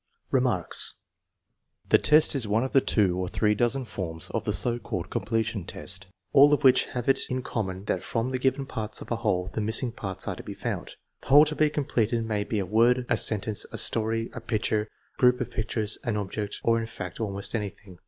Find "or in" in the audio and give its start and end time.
16.63-16.87